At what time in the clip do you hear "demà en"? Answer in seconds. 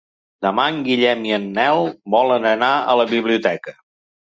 0.45-0.79